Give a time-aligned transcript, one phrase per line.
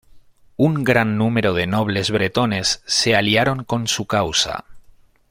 [0.57, 4.65] Un gran número de nobles bretones se aliaron con su causa.